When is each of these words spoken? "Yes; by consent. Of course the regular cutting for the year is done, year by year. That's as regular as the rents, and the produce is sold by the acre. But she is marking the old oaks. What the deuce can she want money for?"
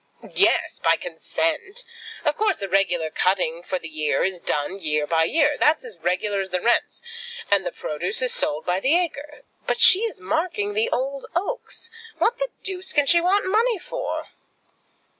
"Yes; 0.33 0.79
by 0.79 0.95
consent. 0.95 1.85
Of 2.25 2.35
course 2.35 2.57
the 2.61 2.67
regular 2.67 3.11
cutting 3.11 3.61
for 3.61 3.77
the 3.77 3.87
year 3.87 4.23
is 4.23 4.41
done, 4.41 4.79
year 4.79 5.05
by 5.05 5.25
year. 5.25 5.59
That's 5.59 5.85
as 5.85 5.99
regular 5.99 6.39
as 6.39 6.49
the 6.49 6.59
rents, 6.59 7.03
and 7.51 7.67
the 7.67 7.71
produce 7.71 8.19
is 8.23 8.33
sold 8.33 8.65
by 8.65 8.79
the 8.79 8.97
acre. 8.97 9.43
But 9.67 9.79
she 9.79 9.99
is 9.99 10.19
marking 10.19 10.73
the 10.73 10.89
old 10.89 11.27
oaks. 11.35 11.91
What 12.17 12.39
the 12.39 12.49
deuce 12.63 12.93
can 12.93 13.05
she 13.05 13.21
want 13.21 13.45
money 13.45 13.77
for?" 13.77 14.29